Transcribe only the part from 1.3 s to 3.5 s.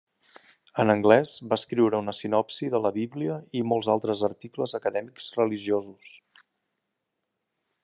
va escriure una sinopsi de la Bíblia